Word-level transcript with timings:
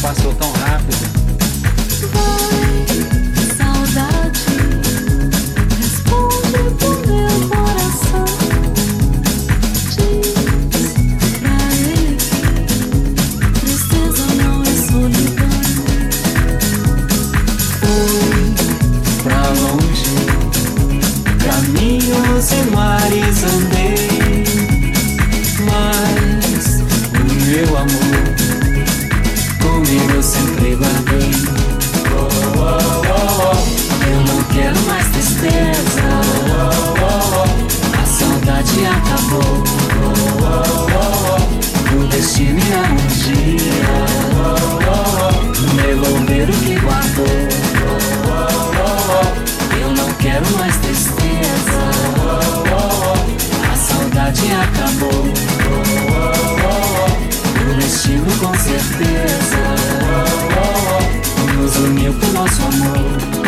passou 0.00 0.34
tão 0.34 0.50
rápido. 0.52 1.20
se 38.70 38.86
acabou. 38.86 39.64
Oh, 40.02 40.44
oh, 40.44 40.86
oh, 41.92 42.02
o 42.02 42.06
destino 42.06 42.60
é 42.60 42.74
anuncia 42.84 43.70
devolver 45.76 46.48
o 46.48 46.52
que 46.52 46.74
guardou. 46.78 47.26
Eu 49.80 49.90
não 49.94 50.12
quero 50.14 50.46
mais 50.58 50.76
tristeza. 50.76 51.80
A 53.72 53.76
saudade 53.76 54.42
acabou. 54.52 55.24
O 57.70 57.74
destino 57.74 58.30
com 58.38 58.54
certeza 58.54 59.60
nos 61.56 61.76
uniu 61.76 62.12
com 62.14 62.26
nosso 62.32 62.62
amor. 62.62 63.39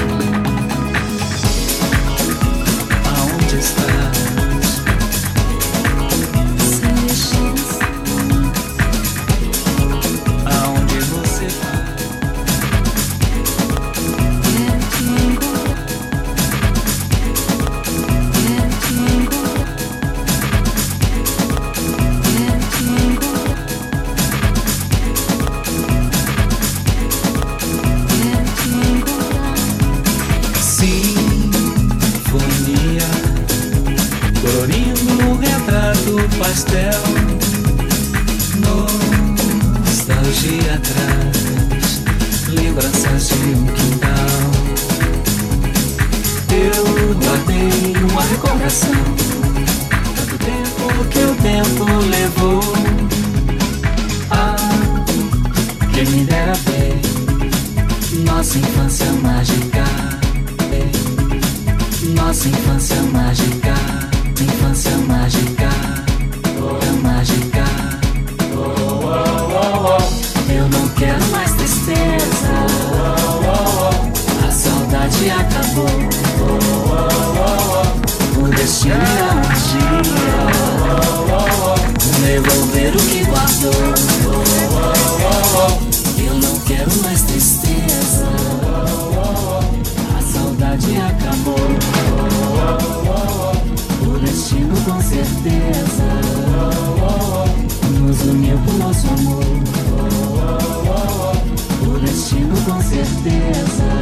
certeza. 103.04 104.01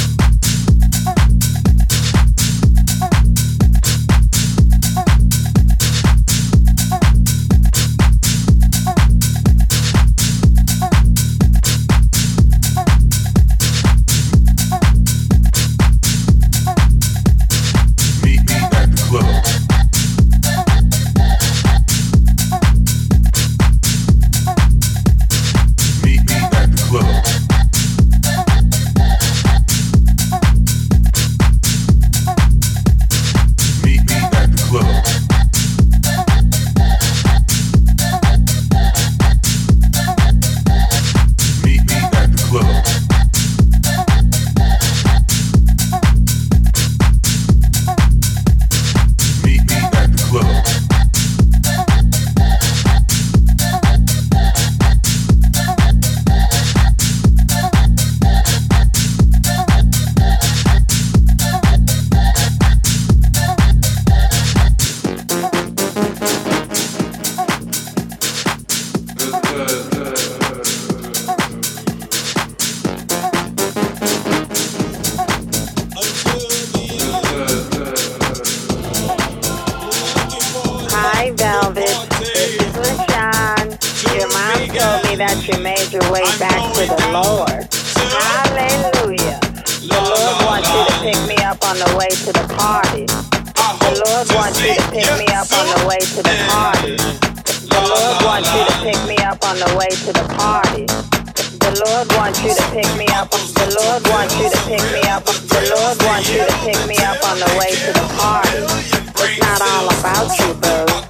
Hi, 81.21 81.29
Velvet. 81.37 81.85
This 82.17 82.57
is 82.57 82.73
LaShawn. 82.81 83.77
Your 84.17 84.25
mom 84.33 84.57
told 84.73 85.05
me 85.05 85.13
that 85.21 85.37
you 85.45 85.53
made 85.61 85.93
your 85.93 86.01
way 86.09 86.25
back 86.41 86.57
to 86.73 86.81
the 86.81 86.97
Lord. 87.13 87.61
Hallelujah. 88.09 89.37
The 89.85 90.01
Lord 90.01 90.35
wants 90.49 90.65
you 90.73 90.81
to 90.81 90.95
pick 91.05 91.21
me 91.29 91.37
up 91.45 91.61
on 91.61 91.77
the 91.77 91.93
way 91.93 92.09
to 92.09 92.33
the 92.33 92.41
party. 92.57 93.05
The 93.05 94.01
Lord 94.01 94.33
wants 94.33 94.65
you 94.65 94.73
to 94.73 94.81
pick 94.89 95.05
me 95.21 95.29
up 95.37 95.45
on 95.53 95.69
the 95.69 95.85
way 95.85 96.01
to 96.01 96.25
the 96.25 96.35
party. 96.49 96.97
The 96.97 97.81
Lord 97.85 98.17
wants 98.25 98.49
you 98.57 98.65
to 98.65 98.75
pick 98.81 98.97
me 99.05 99.21
up 99.21 99.45
on 99.45 99.61
the 99.61 99.69
way 99.77 99.93
to 99.93 100.09
the 100.09 100.25
party. 100.41 100.89
The 100.89 101.71
Lord 101.85 102.09
wants 102.17 102.41
you 102.41 102.49
to 102.49 102.65
pick 102.73 102.89
me 102.97 103.05
up. 103.13 103.29
The 103.29 103.69
Lord 103.77 104.01
wants 104.09 104.33
you 104.41 104.49
to 104.49 104.57
pick 104.65 104.81
me 104.89 105.05
up. 105.05 105.29
The 105.29 105.69
Lord 105.69 106.01
wants 106.01 106.33
you 106.33 106.41
to 106.41 106.55
pick 106.65 106.81
me 106.89 106.97
up 107.05 107.21
on 107.29 107.37
the 107.37 107.51
way 107.61 107.77
to 107.77 107.93
the 107.93 108.07
party. 108.17 108.65
It's 109.21 109.37
not 109.37 109.61
all 109.61 109.85
about 109.85 110.33
you, 110.41 110.57
boo. 110.57 111.00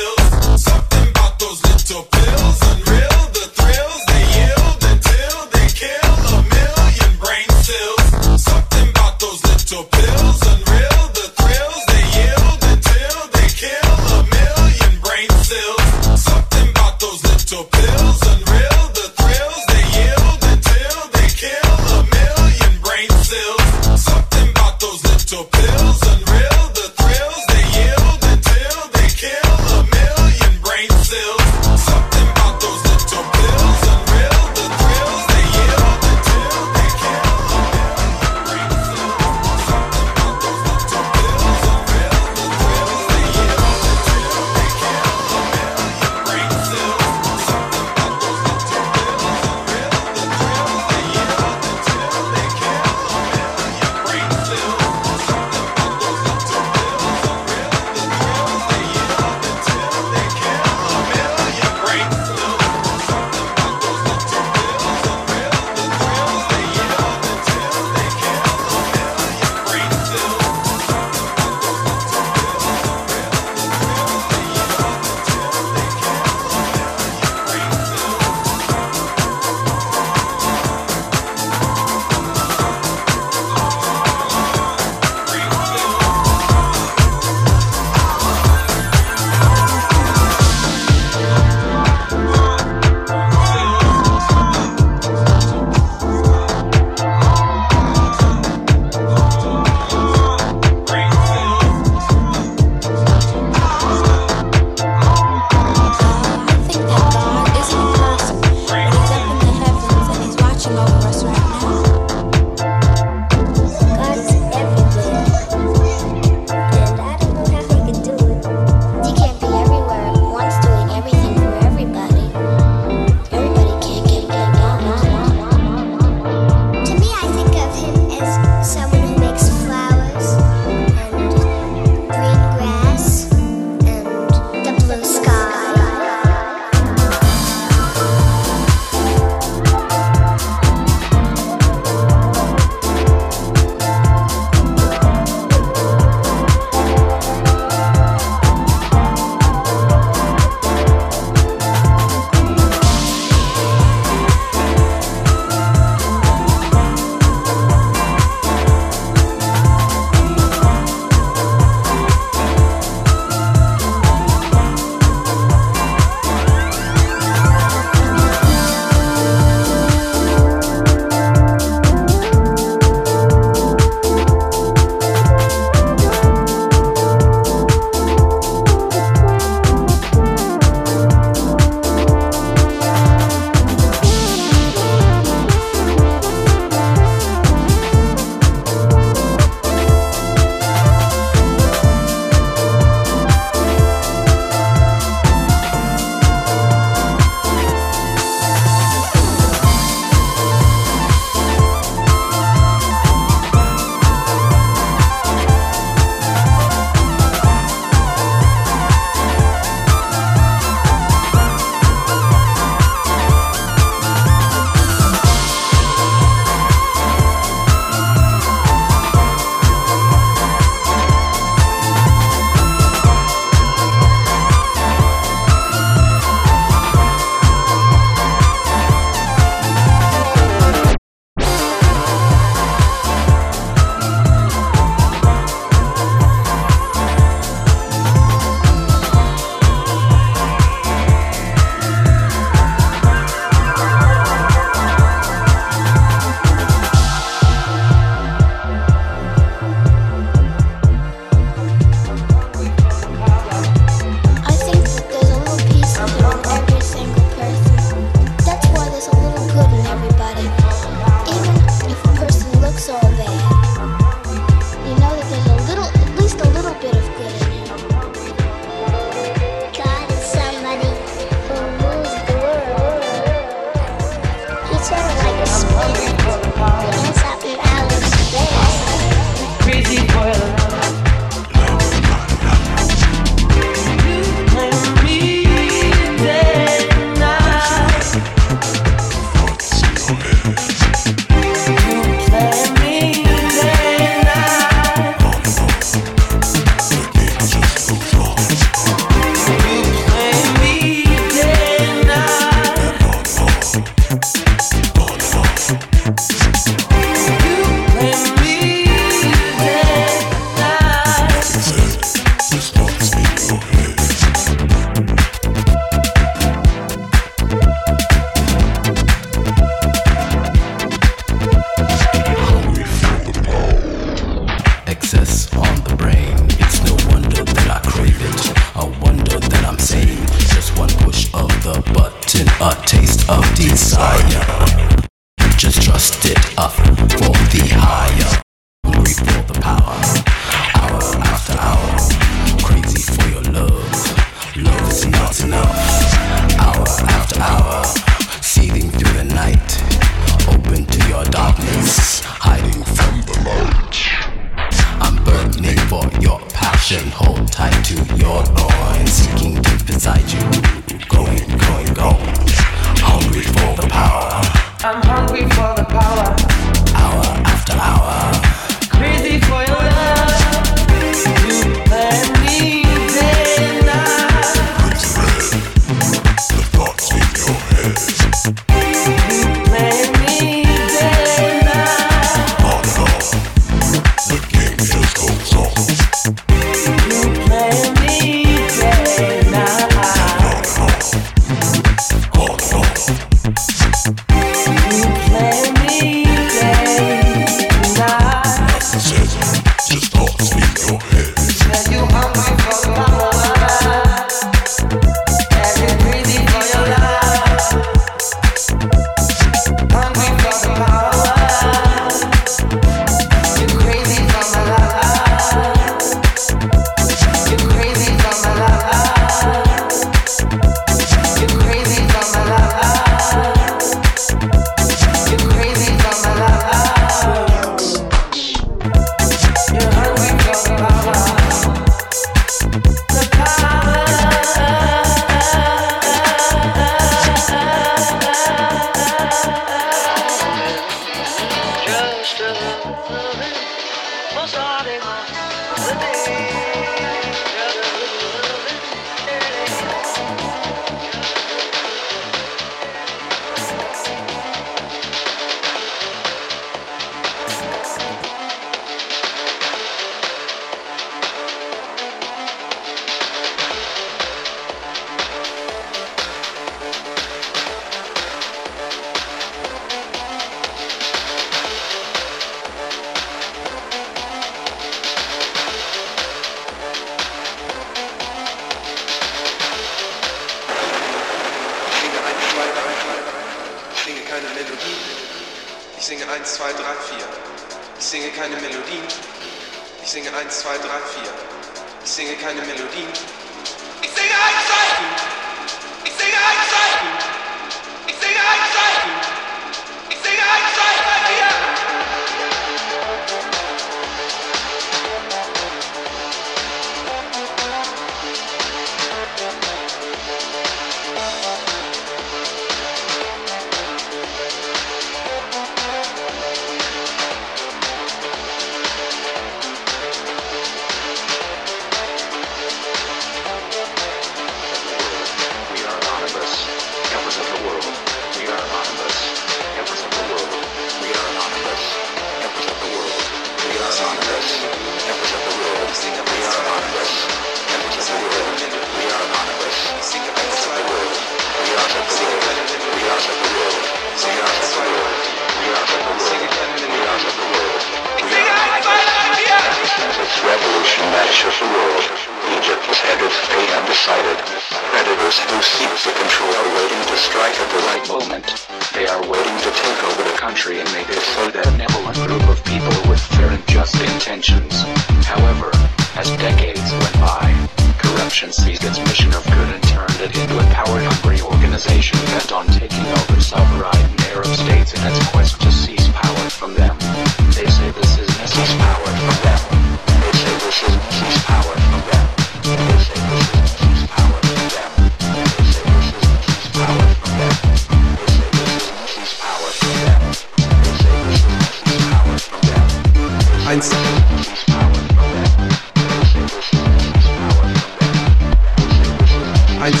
eins, 599.84 600.00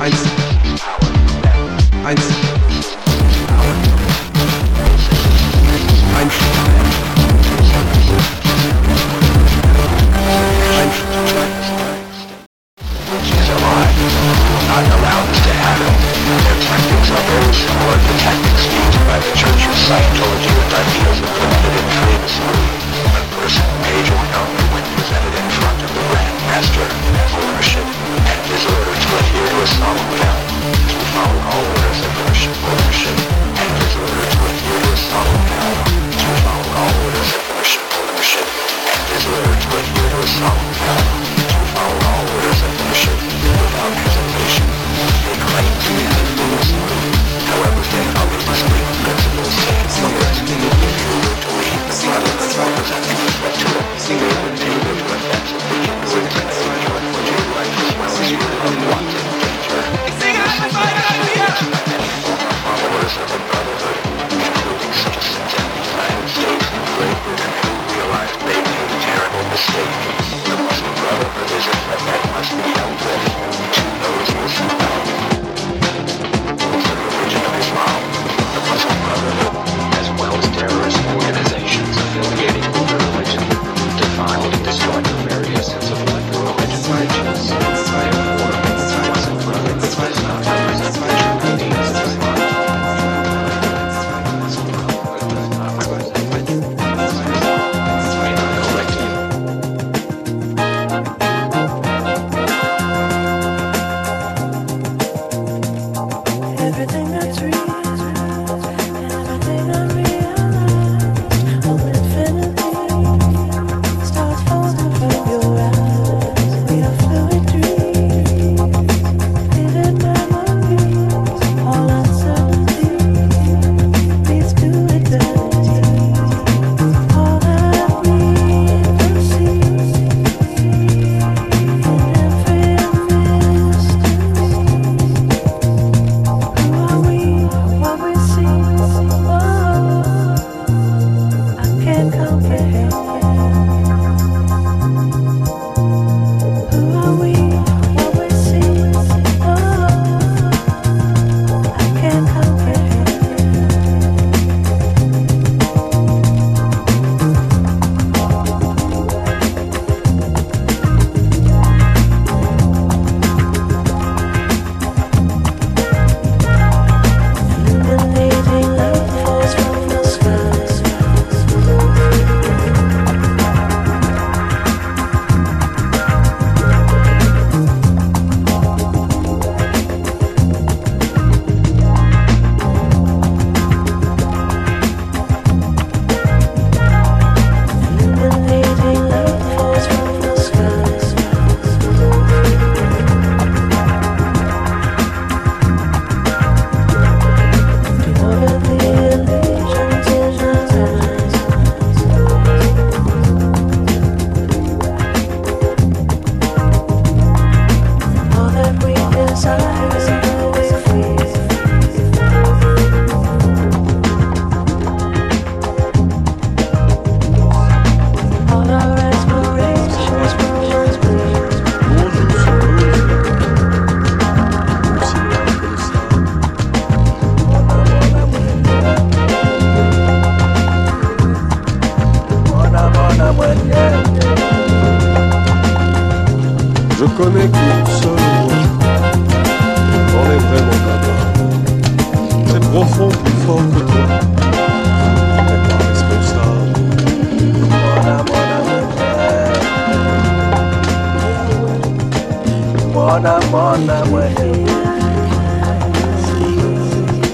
eins, 0.00 0.22
eins. 2.04 2.47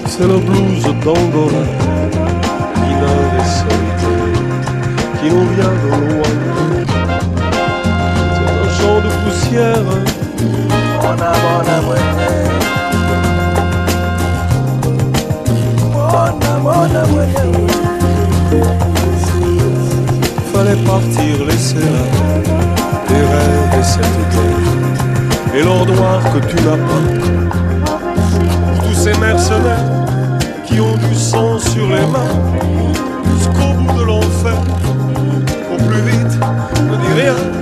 C'est 0.07 0.27
le 0.27 0.37
blues 0.39 0.83
d'Angola, 1.03 1.65
mineur 2.81 3.31
et 3.37 3.45
solitaire, 3.45 4.35
qui 5.19 5.27
nous 5.29 5.45
vient 5.49 5.75
de 5.83 5.89
loin. 5.89 6.33
C'est 8.33 8.49
un 8.49 8.69
champ 8.77 8.99
de 9.01 9.09
poussière. 9.23 9.85
Partir, 20.85 21.45
laisser 21.45 21.75
là 21.75 22.05
les 23.09 23.15
rêves 23.15 23.79
et 23.79 23.83
cette 23.83 24.19
guerre. 24.31 25.55
Et 25.55 25.63
l'or 25.63 25.85
noir 25.85 26.21
que 26.33 26.39
tu 26.47 26.55
n'as 26.63 26.77
pas. 26.89 27.03
Tous 28.83 28.93
ces 28.93 29.17
mercenaires 29.19 30.05
qui 30.65 30.79
ont 30.79 30.97
du 30.97 31.15
sang 31.15 31.59
sur 31.59 31.87
les 31.87 32.05
mains 32.13 32.35
jusqu'au 33.37 33.73
bout 33.73 33.99
de 33.99 34.03
l'enfer. 34.03 34.57
Au 35.73 35.77
plus 35.77 36.01
vite, 36.01 36.39
ne 36.89 36.95
dis 36.97 37.21
rien. 37.21 37.54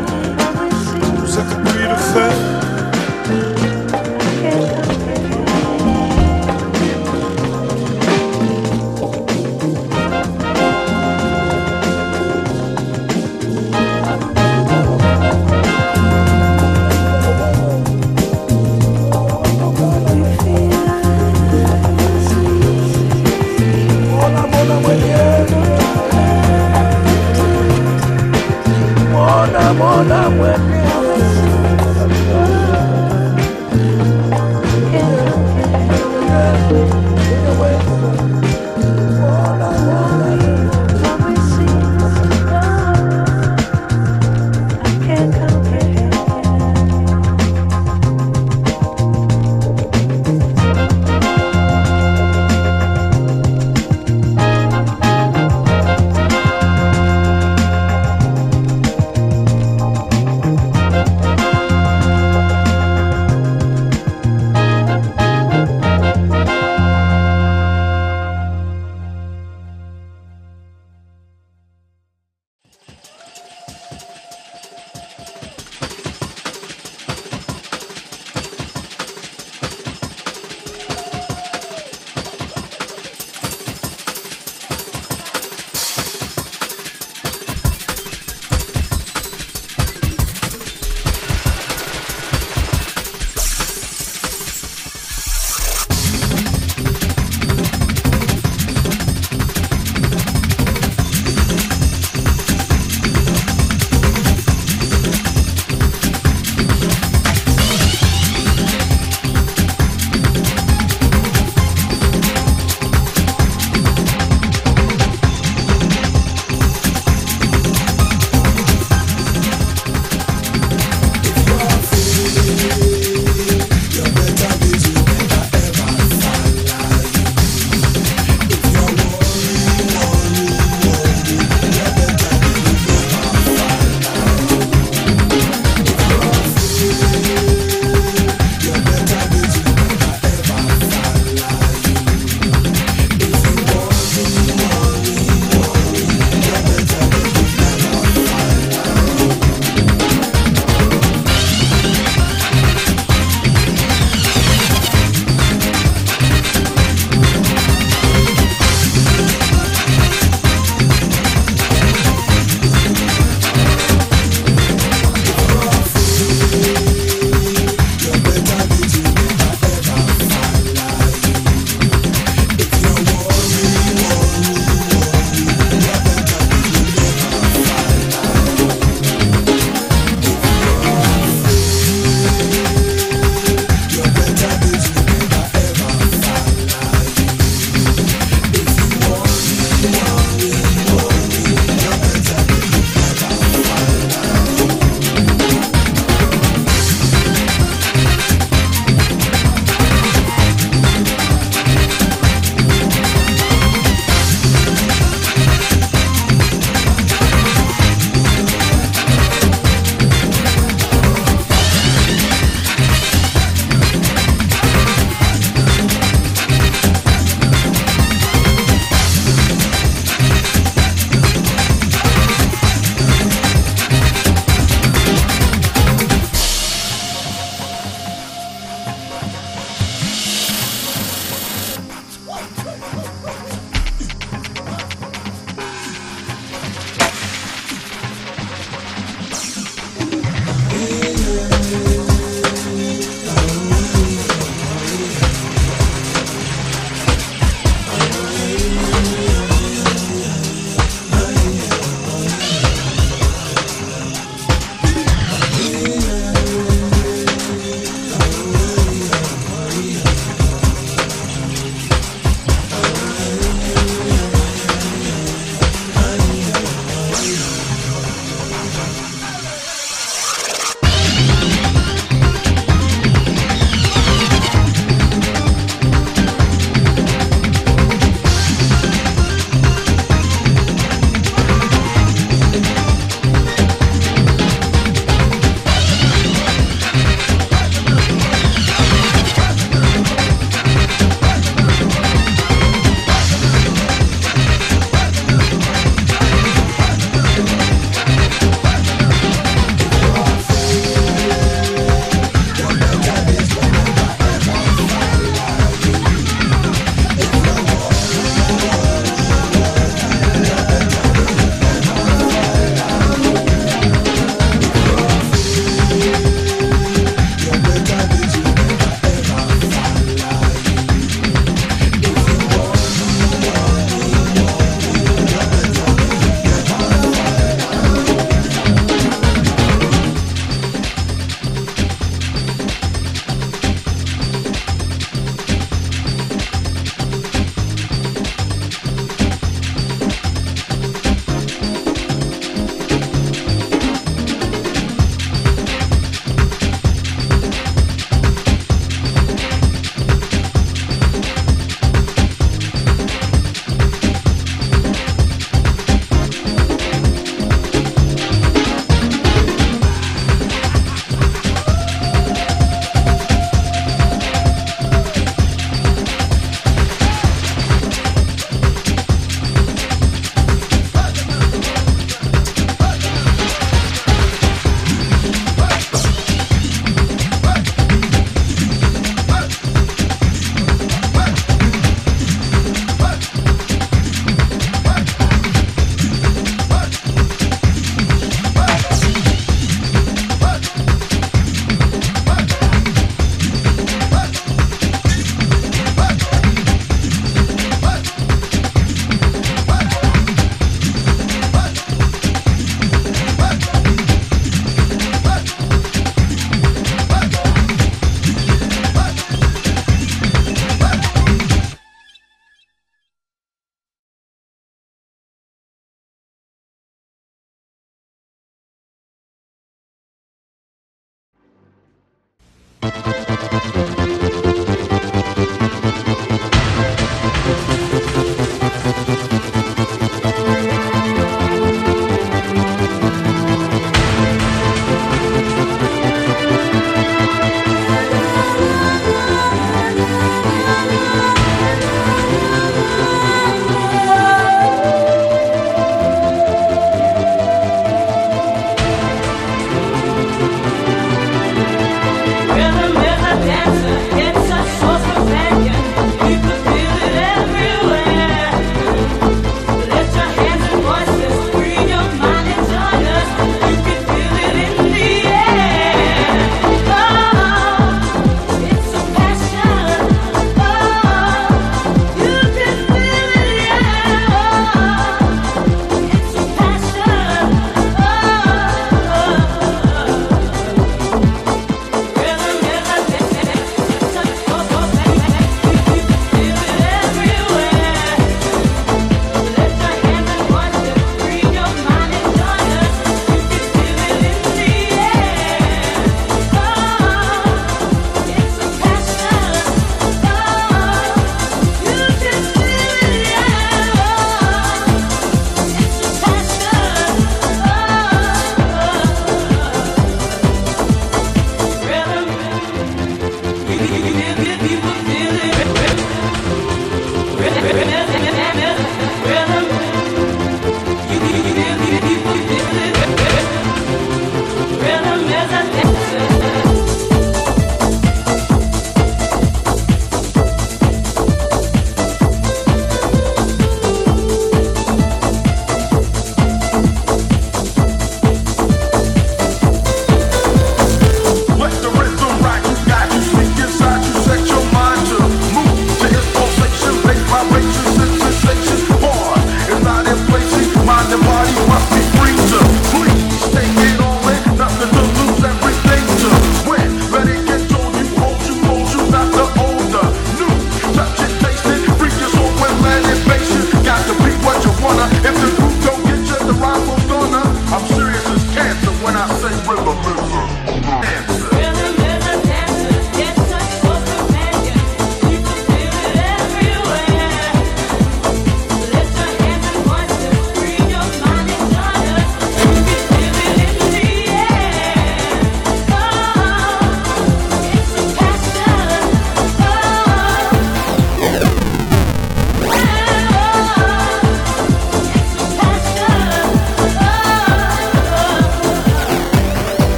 Thank 30.55 31.52